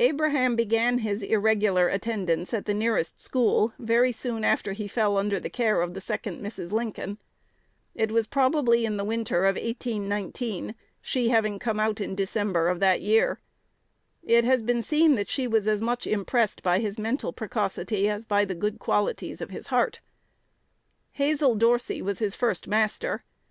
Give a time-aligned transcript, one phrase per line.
[0.00, 5.40] Abraham began his irregular attendance at the nearest school very soon after he fell under
[5.40, 6.72] the care of the second Mrs.
[6.72, 7.16] Lincoln.
[7.94, 12.68] It was probably in the winter of 1819, she having come out in the December
[12.68, 13.40] of that year.
[14.22, 18.26] It has been seen that she was as much impressed by his mental precocity as
[18.26, 20.00] by the good qualities of his heart.
[21.12, 23.24] Hazel Dorsey was his first master.